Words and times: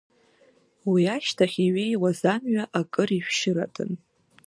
Уи 0.91 1.03
ашьҭахь 1.15 1.57
иҩеиуаз 1.65 2.19
амҩа 2.33 2.63
акыр 2.79 3.09
ишәшьырадан. 3.17 3.91